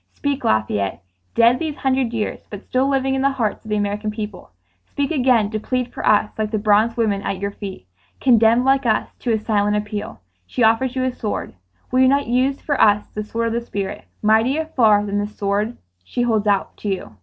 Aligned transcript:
"Speak, 0.13 0.43
Lafayette, 0.43 1.03
dead 1.35 1.59
these 1.59 1.75
hundred 1.75 2.11
years 2.11 2.39
but 2.49 2.65
still 2.65 2.87
living 2.89 3.13
in 3.13 3.21
the 3.21 3.29
hearts 3.29 3.63
of 3.63 3.69
the 3.69 3.75
American 3.77 4.09
people. 4.09 4.49
Speak 4.87 5.11
again 5.11 5.51
to 5.51 5.59
plead 5.59 5.93
for 5.93 6.03
us 6.03 6.31
like 6.39 6.49
the 6.49 6.57
bronze 6.57 6.97
woman 6.97 7.21
at 7.21 7.37
your 7.37 7.51
feet, 7.51 7.85
condemned 8.19 8.65
like 8.65 8.87
us 8.87 9.13
to 9.19 9.31
a 9.31 9.37
silent 9.37 9.75
appeal. 9.77 10.19
She 10.47 10.63
offers 10.63 10.95
you 10.95 11.03
a 11.03 11.11
sword. 11.13 11.53
Will 11.91 11.99
you 11.99 12.07
not 12.07 12.25
use 12.25 12.59
for 12.61 12.81
us 12.81 13.05
the 13.13 13.23
sword 13.23 13.49
of 13.53 13.53
the 13.53 13.61
spirit, 13.61 14.05
mightier 14.23 14.65
far 14.75 15.05
than 15.05 15.19
the 15.19 15.27
sword 15.27 15.77
she 16.03 16.23
holds 16.23 16.47
out 16.47 16.75
to 16.77 16.87
you? 16.89 17.15